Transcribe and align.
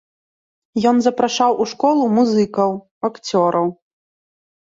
Ён 0.91 0.95
запрашаў 1.05 1.51
у 1.65 1.67
школу 1.73 2.03
музыкаў, 2.21 2.71
акцёраў. 3.11 3.67